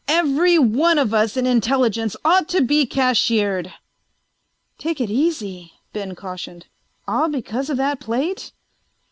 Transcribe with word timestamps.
"Every 0.07 0.57
one 0.57 0.97
of 0.97 1.13
us 1.13 1.37
in 1.37 1.45
Intelligence 1.45 2.15
ought 2.25 2.49
to 2.49 2.61
be 2.63 2.87
cashiered!" 2.87 3.71
"Take 4.79 4.99
it 4.99 5.11
easy," 5.11 5.73
Ben 5.93 6.15
cautioned. 6.15 6.65
"All 7.07 7.29
because 7.29 7.69
of 7.69 7.77
that 7.77 7.99
plate?" 7.99 8.51